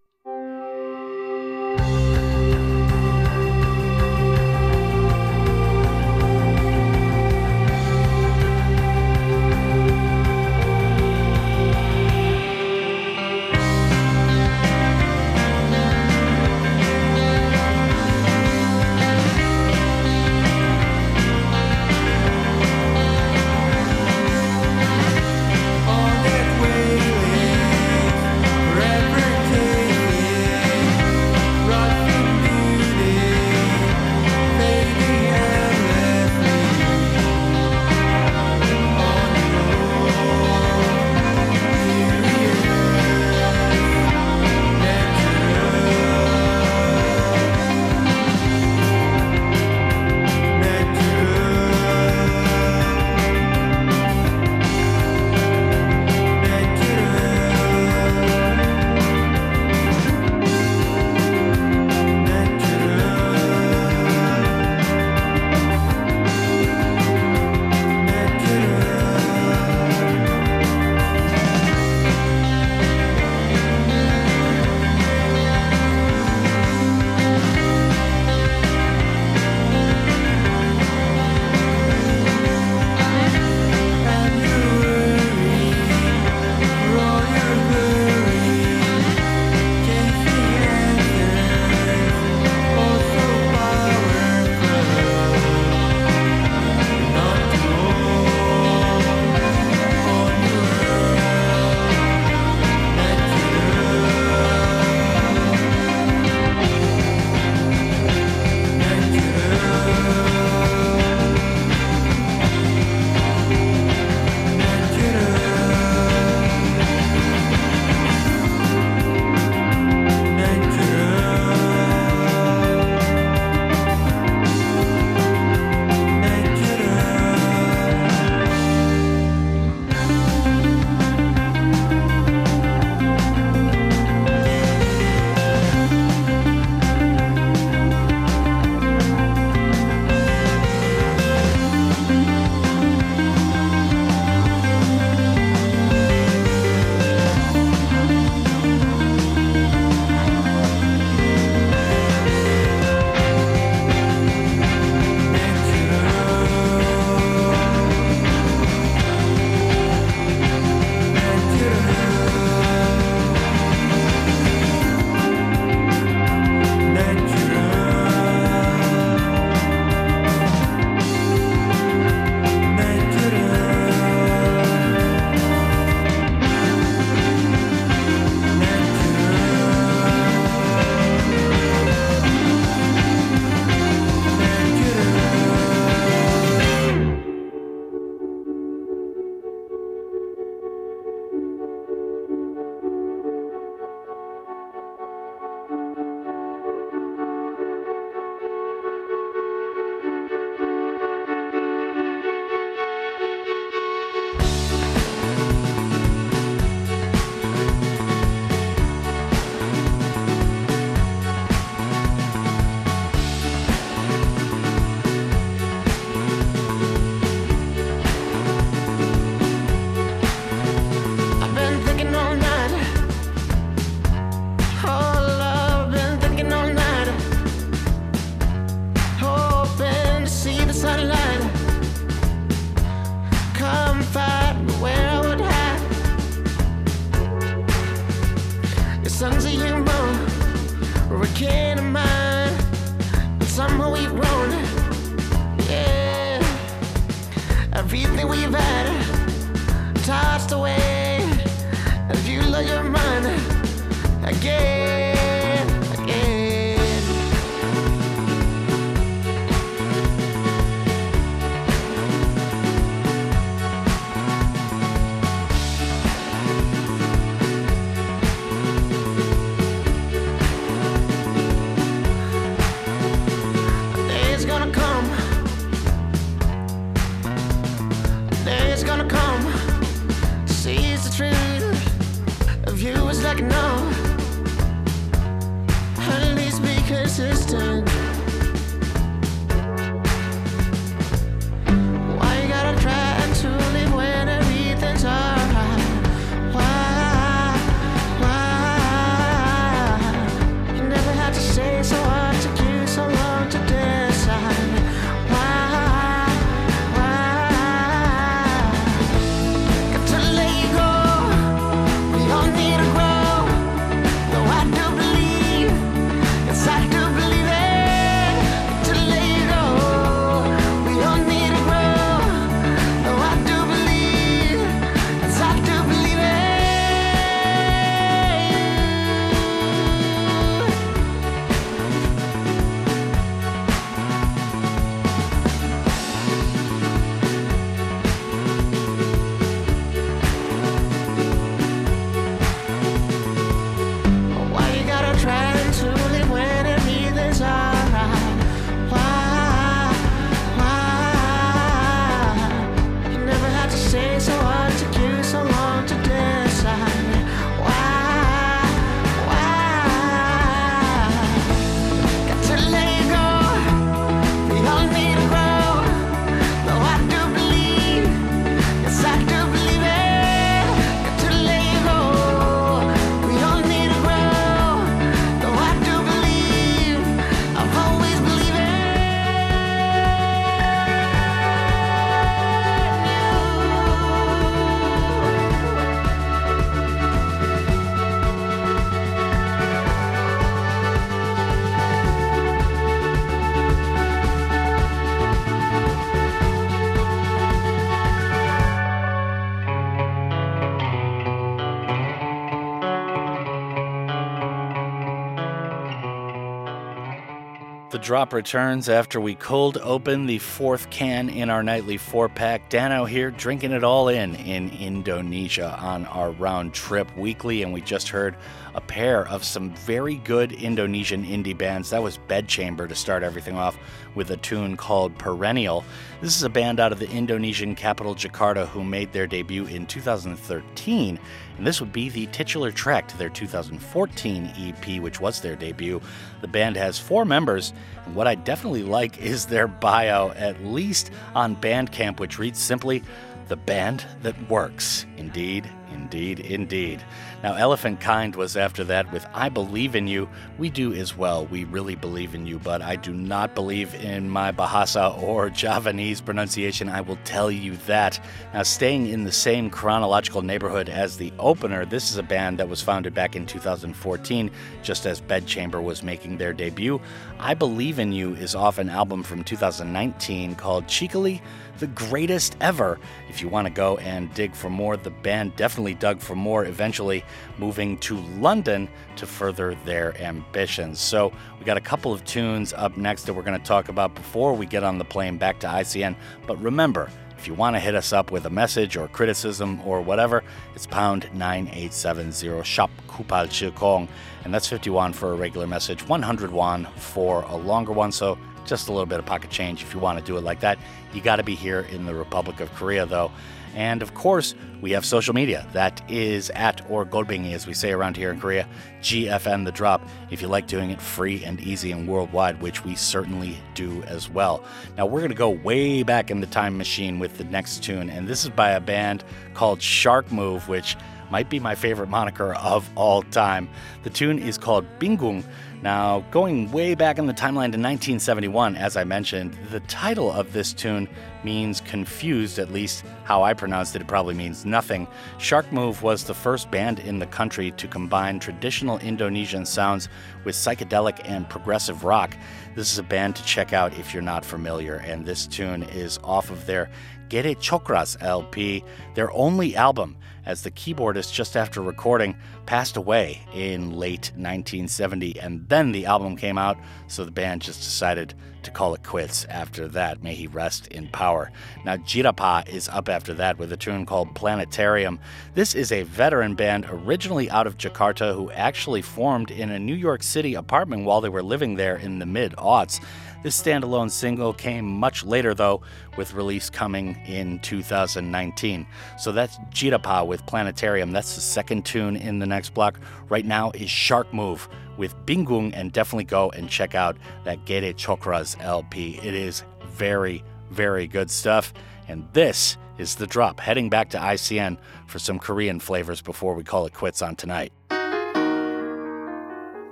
[407.99, 412.69] The drop returns after we cold open the fourth can in our nightly four pack.
[412.69, 417.81] Dano here drinking it all in in Indonesia on our round trip weekly, and we
[417.81, 418.37] just heard
[418.73, 421.89] a pair of some very good Indonesian indie bands.
[421.89, 423.77] That was Bedchamber to start everything off
[424.15, 425.83] with a tune called Perennial.
[426.21, 429.85] This is a band out of the Indonesian capital Jakarta who made their debut in
[429.85, 431.19] 2013,
[431.59, 435.99] and this would be the titular track to their 2014 EP, which was their debut.
[436.39, 437.73] The band has four members,
[438.05, 443.03] and what I definitely like is their bio, at least on Bandcamp, which reads simply,
[443.49, 445.05] The Band That Works.
[445.17, 445.69] Indeed,
[445.99, 447.03] indeed, indeed.
[447.43, 450.29] Now, Elephant Kind was after that with I Believe in You.
[450.57, 451.45] We do as well.
[451.45, 456.21] We really believe in you, but I do not believe in my Bahasa or Javanese
[456.21, 456.89] pronunciation.
[456.89, 458.19] I will tell you that.
[458.53, 462.69] Now, staying in the same chronological neighborhood as the opener, this is a band that
[462.69, 464.51] was founded back in 2014,
[464.81, 467.01] just as Bedchamber was making their debut.
[467.39, 471.41] I Believe in You is off an album from 2019 called Cheekily
[471.79, 472.99] the greatest ever.
[473.29, 476.65] If you want to go and dig for more, the band definitely dug for more,
[476.65, 477.23] eventually
[477.57, 480.99] moving to London to further their ambitions.
[480.99, 484.15] So, we got a couple of tunes up next that we're going to talk about
[484.15, 486.15] before we get on the plane back to ICN.
[486.45, 490.01] But remember, if you want to hit us up with a message or criticism or
[490.01, 490.43] whatever,
[490.75, 494.09] it's pound 9870 shop Kupal Chilkong.
[494.43, 498.11] And that's 50 won for a regular message, 100 won for a longer one.
[498.11, 498.37] So
[498.69, 500.77] just a little bit of pocket change if you want to do it like that.
[501.13, 503.31] You got to be here in the Republic of Korea, though.
[503.75, 505.67] And of course, we have social media.
[505.73, 508.67] That is at or Golbingi, as we say around here in Korea,
[509.01, 512.95] GFN The Drop, if you like doing it free and easy and worldwide, which we
[512.95, 514.63] certainly do as well.
[514.97, 518.09] Now, we're going to go way back in the time machine with the next tune,
[518.09, 519.23] and this is by a band
[519.53, 520.95] called Shark Move, which
[521.29, 523.69] might be my favorite moniker of all time.
[524.03, 525.43] The tune is called Bingung.
[525.81, 530.51] Now, going way back in the timeline to 1971, as I mentioned, the title of
[530.51, 531.07] this tune
[531.45, 535.07] means confused, at least how I pronounced it, it probably means nothing.
[535.37, 540.09] Shark Move was the first band in the country to combine traditional Indonesian sounds
[540.43, 542.35] with psychedelic and progressive rock.
[542.75, 546.19] This is a band to check out if you're not familiar, and this tune is
[546.25, 546.89] off of their
[547.29, 548.83] Ghede Chokra's LP,
[549.15, 552.35] their only album, as the keyboardist just after recording
[552.65, 555.39] passed away in late 1970.
[555.39, 558.33] And then the album came out, so the band just decided
[558.63, 560.23] to call it quits after that.
[560.23, 561.51] May he rest in power.
[561.85, 565.19] Now, Jirapah is up after that with a tune called Planetarium.
[565.53, 569.95] This is a veteran band originally out of Jakarta who actually formed in a New
[569.95, 572.99] York City apartment while they were living there in the mid aughts.
[573.41, 575.81] This standalone single came much later, though,
[576.17, 578.85] with release coming in 2019.
[579.17, 581.11] So that's Jirapah with Planetarium.
[581.11, 582.99] That's the second tune in the next block.
[583.29, 584.67] Right now is Shark Move
[584.97, 589.17] with Bingung, and definitely go and check out that Ghede Chokra's LP.
[589.23, 591.73] It is very, very good stuff.
[592.09, 596.65] And this is the drop, heading back to ICN for some Korean flavors before we
[596.65, 597.71] call it quits on tonight.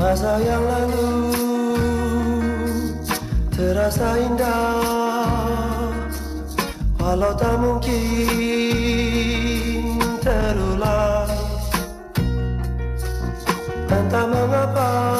[0.00, 1.10] Masa yang lalu
[3.54, 4.80] terasa indah
[7.10, 7.96] Walau tak mungkin
[10.22, 11.26] terulang.
[13.90, 15.19] Entah mengapa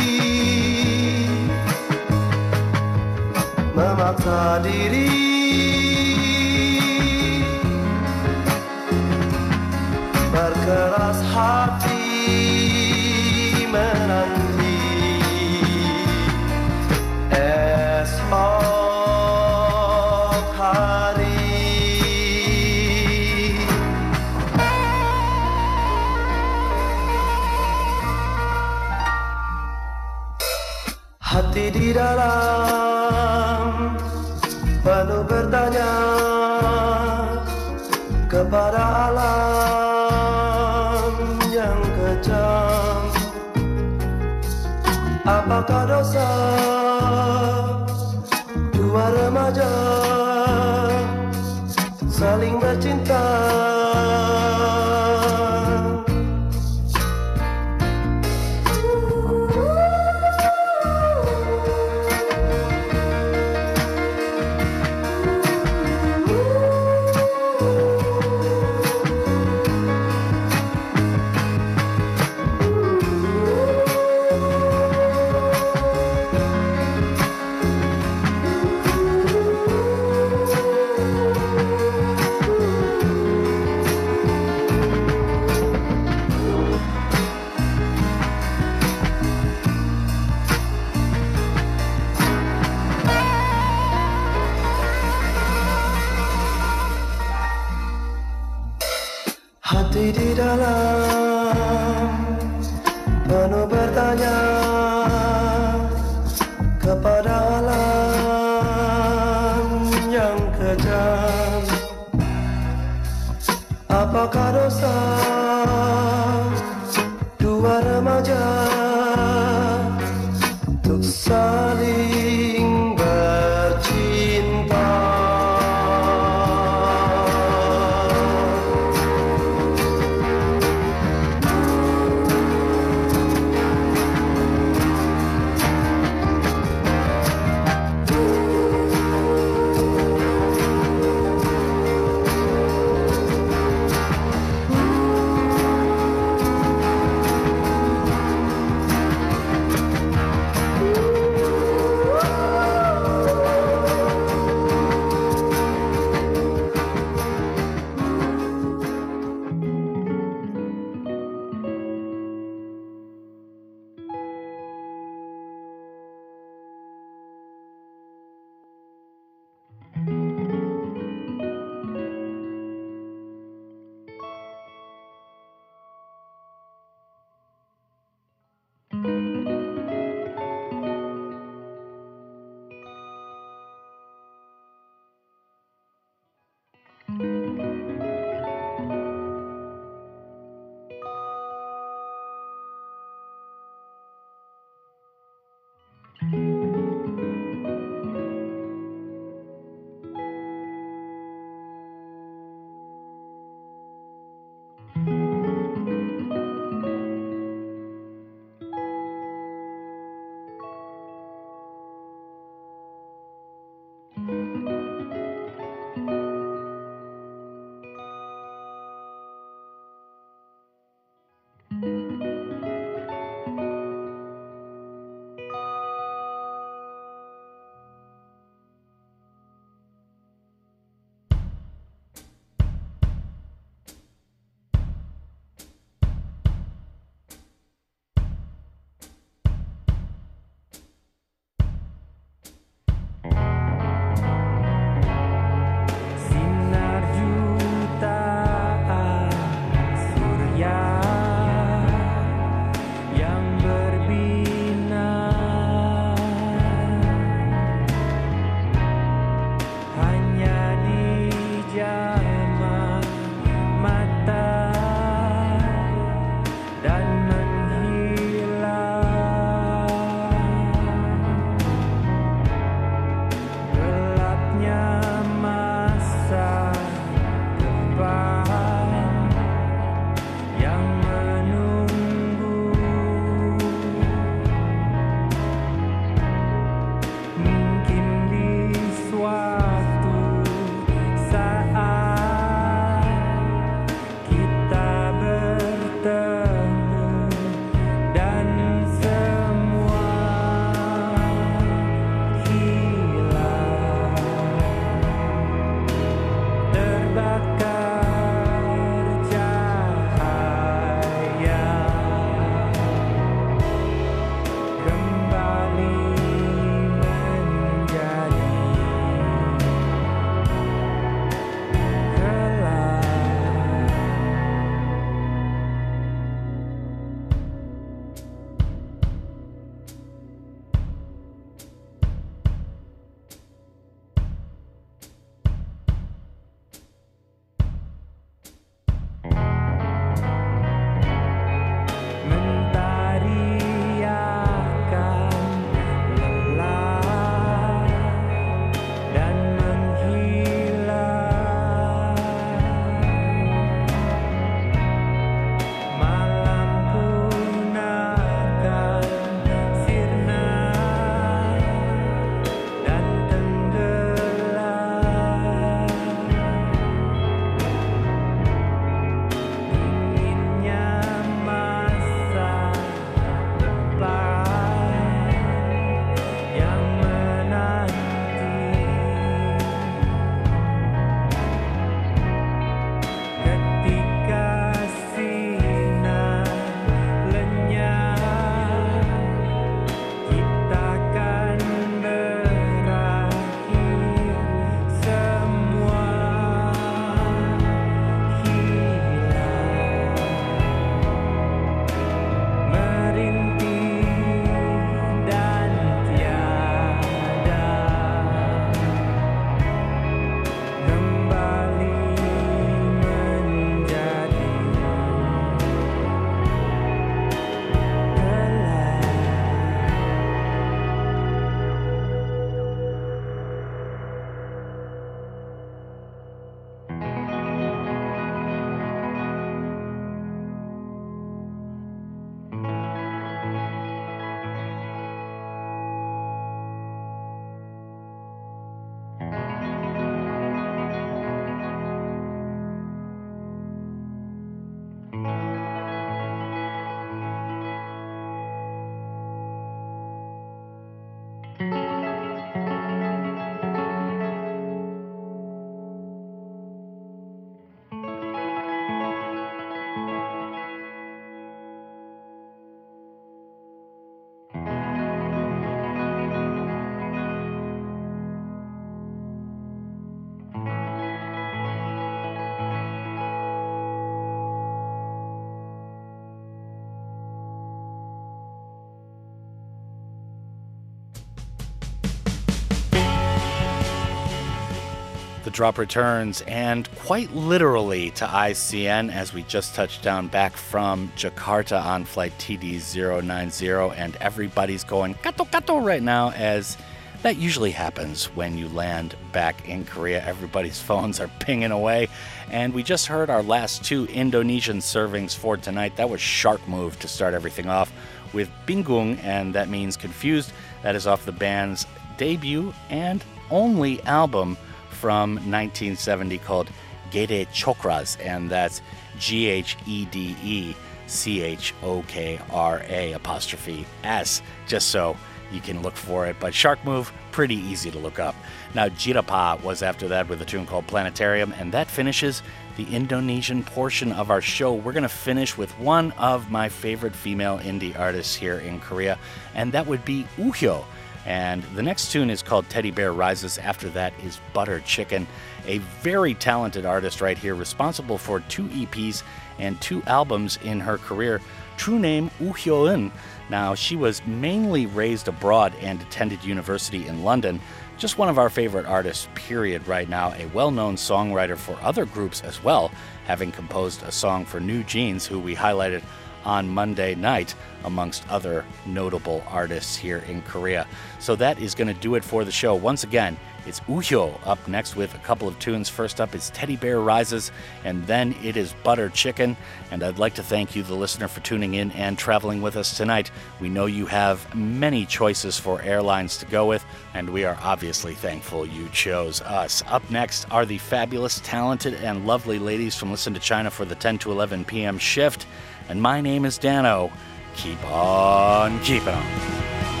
[485.51, 491.11] The drop returns, and quite literally to ICN as we just touched down back from
[491.17, 496.77] Jakarta on flight TD090, and everybody's going kato kato right now as
[497.23, 500.23] that usually happens when you land back in Korea.
[500.25, 502.07] Everybody's phones are pinging away,
[502.49, 505.97] and we just heard our last two Indonesian servings for tonight.
[505.97, 507.91] That was Shark Move to start everything off
[508.31, 510.53] with Bingung, and that means confused.
[510.81, 514.57] That is off the band's debut and only album
[515.01, 516.69] from 1970 called
[517.09, 518.81] Ghede Chokra's, and that's
[519.17, 520.75] G H E D E
[521.07, 525.17] C H O K R A apostrophe S, just so
[525.51, 526.35] you can look for it.
[526.39, 528.35] But Shark Move, pretty easy to look up.
[528.75, 532.43] Now, Jirapah was after that with a tune called Planetarium, and that finishes
[532.77, 534.73] the Indonesian portion of our show.
[534.73, 539.17] We're going to finish with one of my favorite female indie artists here in Korea,
[539.55, 540.85] and that would be OOHYO.
[541.25, 543.57] And the next tune is called Teddy Bear Rises.
[543.57, 545.27] After that is Butter Chicken,
[545.65, 549.23] a very talented artist right here, responsible for two EPs
[549.59, 551.39] and two albums in her career.
[551.77, 553.11] True name Woo Hyo-eun.
[553.49, 557.59] Now, she was mainly raised abroad and attended university in London.
[557.97, 560.33] Just one of our favorite artists, period, right now.
[560.33, 562.91] A well known songwriter for other groups as well,
[563.25, 566.01] having composed a song for NewJeans, who we highlighted
[566.43, 570.87] on Monday night, amongst other notable artists here in Korea.
[571.19, 572.75] So that is going to do it for the show.
[572.75, 573.37] Once again,
[573.67, 575.87] it's OOHYO up next with a couple of tunes.
[575.87, 577.51] First up is Teddy Bear Rises,
[577.83, 579.55] and then it is Butter Chicken.
[579.91, 582.97] And I'd like to thank you, the listener, for tuning in and traveling with us
[582.97, 583.29] tonight.
[583.59, 588.15] We know you have many choices for airlines to go with, and we are obviously
[588.15, 589.83] thankful you chose us.
[589.87, 593.95] Up next are the fabulous, talented, and lovely ladies from Listen to China for the
[593.95, 594.97] 10 to 11 p.m.
[594.97, 595.45] shift.
[595.89, 597.11] And my name is Dano.
[597.55, 600.00] Keep on keeping on.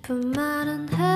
[0.00, 1.09] 싶은 말은 해